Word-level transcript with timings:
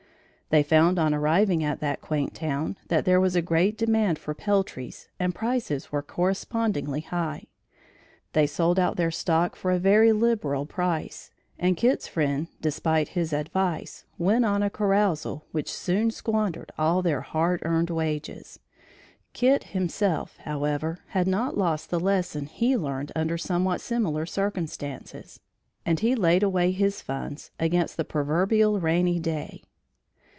They 0.49 0.63
found 0.63 0.99
on 0.99 1.13
arriving 1.13 1.63
at 1.63 1.79
that 1.79 2.01
quaint 2.01 2.33
town, 2.35 2.75
that 2.89 3.05
there 3.05 3.21
was 3.21 3.37
great 3.37 3.77
demand 3.77 4.19
for 4.19 4.33
peltries 4.35 5.07
and 5.17 5.33
prices 5.33 5.93
were 5.93 6.01
correspondingly 6.03 6.99
high. 6.99 7.45
They 8.33 8.47
sold 8.47 8.77
out 8.77 8.97
their 8.97 9.11
stock 9.11 9.55
for 9.55 9.71
a 9.71 9.79
very 9.79 10.11
liberal 10.11 10.65
price, 10.65 11.31
and 11.57 11.77
Kit's 11.77 12.05
friend, 12.05 12.49
despite 12.59 13.07
his 13.15 13.31
advice, 13.31 14.03
went 14.17 14.43
on 14.43 14.61
a 14.61 14.69
carousal 14.69 15.45
which 15.53 15.71
soon 15.71 16.11
squandered 16.11 16.73
all 16.77 17.01
their 17.01 17.21
hard 17.21 17.61
earned 17.63 17.89
wages. 17.89 18.59
Kit 19.31 19.63
himself, 19.63 20.35
however, 20.39 20.99
had 21.11 21.27
not 21.27 21.57
lost 21.57 21.89
the 21.89 21.97
lesson 21.97 22.47
he 22.47 22.75
learned 22.75 23.13
under 23.15 23.37
somewhat 23.37 23.79
similar 23.79 24.25
circumstances, 24.25 25.39
and 25.85 26.01
he 26.01 26.13
laid 26.13 26.43
away 26.43 26.71
his 26.73 27.01
funds, 27.01 27.51
against 27.57 27.95
the 27.95 28.03
proverbial 28.03 28.81
rainy 28.81 29.17
day. 29.17 29.63